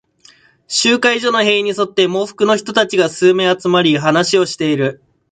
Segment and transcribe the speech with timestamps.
[0.67, 4.99] 集会所の塀に沿って、喪服の人たちが数名集まり、話をしている。